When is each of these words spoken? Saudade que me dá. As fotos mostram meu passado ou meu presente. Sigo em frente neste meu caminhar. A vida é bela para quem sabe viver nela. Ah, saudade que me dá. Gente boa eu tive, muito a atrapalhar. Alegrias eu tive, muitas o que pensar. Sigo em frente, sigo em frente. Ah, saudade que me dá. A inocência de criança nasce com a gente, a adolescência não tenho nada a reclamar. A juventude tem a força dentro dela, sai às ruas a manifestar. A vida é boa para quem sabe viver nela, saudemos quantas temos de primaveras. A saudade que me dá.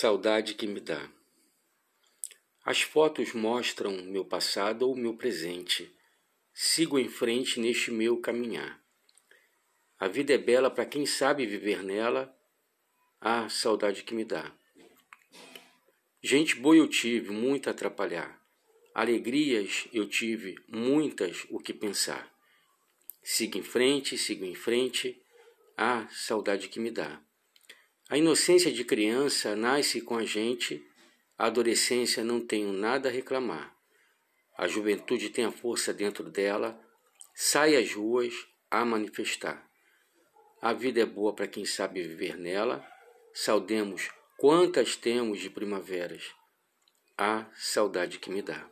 Saudade 0.00 0.54
que 0.54 0.64
me 0.64 0.78
dá. 0.78 1.10
As 2.64 2.82
fotos 2.82 3.32
mostram 3.32 4.00
meu 4.04 4.24
passado 4.24 4.88
ou 4.88 4.94
meu 4.94 5.16
presente. 5.16 5.92
Sigo 6.54 7.00
em 7.00 7.08
frente 7.08 7.58
neste 7.58 7.90
meu 7.90 8.20
caminhar. 8.20 8.80
A 9.98 10.06
vida 10.06 10.32
é 10.32 10.38
bela 10.38 10.70
para 10.70 10.86
quem 10.86 11.04
sabe 11.04 11.46
viver 11.46 11.82
nela. 11.82 12.32
Ah, 13.20 13.48
saudade 13.48 14.04
que 14.04 14.14
me 14.14 14.24
dá. 14.24 14.56
Gente 16.22 16.54
boa 16.54 16.76
eu 16.76 16.86
tive, 16.86 17.32
muito 17.32 17.66
a 17.66 17.72
atrapalhar. 17.72 18.40
Alegrias 18.94 19.88
eu 19.92 20.08
tive, 20.08 20.54
muitas 20.68 21.44
o 21.50 21.58
que 21.58 21.74
pensar. 21.74 22.32
Sigo 23.20 23.58
em 23.58 23.64
frente, 23.64 24.16
sigo 24.16 24.44
em 24.44 24.54
frente. 24.54 25.20
Ah, 25.76 26.06
saudade 26.08 26.68
que 26.68 26.78
me 26.78 26.92
dá. 26.92 27.20
A 28.08 28.16
inocência 28.16 28.72
de 28.72 28.84
criança 28.84 29.54
nasce 29.54 30.00
com 30.00 30.16
a 30.16 30.24
gente, 30.24 30.82
a 31.36 31.46
adolescência 31.46 32.24
não 32.24 32.40
tenho 32.40 32.72
nada 32.72 33.10
a 33.10 33.12
reclamar. 33.12 33.76
A 34.56 34.66
juventude 34.66 35.28
tem 35.28 35.44
a 35.44 35.52
força 35.52 35.92
dentro 35.92 36.24
dela, 36.30 36.80
sai 37.34 37.76
às 37.76 37.92
ruas 37.92 38.32
a 38.70 38.82
manifestar. 38.82 39.62
A 40.60 40.72
vida 40.72 41.02
é 41.02 41.06
boa 41.06 41.34
para 41.34 41.46
quem 41.46 41.66
sabe 41.66 42.02
viver 42.02 42.38
nela, 42.38 42.82
saudemos 43.34 44.08
quantas 44.38 44.96
temos 44.96 45.38
de 45.38 45.50
primaveras. 45.50 46.24
A 47.16 47.46
saudade 47.54 48.18
que 48.18 48.30
me 48.30 48.40
dá. 48.40 48.66